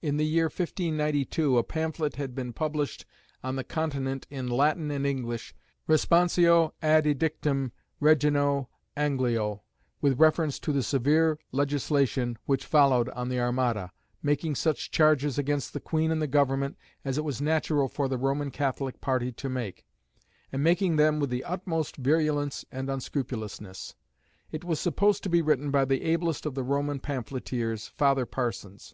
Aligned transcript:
In 0.00 0.16
the 0.16 0.24
year 0.24 0.44
1592 0.46 1.58
a 1.58 1.62
pamphlet 1.62 2.16
had 2.16 2.34
been 2.34 2.54
published 2.54 3.04
on 3.42 3.56
the 3.56 3.64
Continent 3.64 4.26
in 4.30 4.48
Latin 4.48 4.90
and 4.90 5.06
English, 5.06 5.54
Responsio 5.86 6.72
ad 6.80 7.04
Edictum 7.06 7.70
Reginæ 8.00 8.66
Angliæ, 8.96 9.60
with 10.00 10.18
reference 10.18 10.58
to 10.60 10.72
the 10.72 10.82
severe 10.82 11.38
legislation 11.52 12.38
which 12.46 12.64
followed 12.64 13.10
on 13.10 13.28
the 13.28 13.38
Armada, 13.38 13.92
making 14.22 14.54
such 14.54 14.90
charges 14.90 15.36
against 15.36 15.74
the 15.74 15.80
Queen 15.80 16.10
and 16.10 16.22
the 16.22 16.26
Government 16.26 16.78
as 17.04 17.18
it 17.18 17.24
was 17.24 17.42
natural 17.42 17.86
for 17.90 18.08
the 18.08 18.16
Roman 18.16 18.50
Catholic 18.50 19.02
party 19.02 19.32
to 19.32 19.50
make, 19.50 19.84
and 20.50 20.64
making 20.64 20.96
them 20.96 21.20
with 21.20 21.28
the 21.28 21.44
utmost 21.44 21.96
virulence 21.98 22.64
and 22.72 22.88
unscrupulousness. 22.88 23.96
It 24.50 24.64
was 24.64 24.80
supposed 24.80 25.22
to 25.24 25.28
be 25.28 25.42
written 25.42 25.70
by 25.70 25.84
the 25.84 26.04
ablest 26.04 26.46
of 26.46 26.54
the 26.54 26.62
Roman 26.64 27.00
pamphleteers, 27.00 27.88
Father 27.88 28.24
Parsons. 28.24 28.92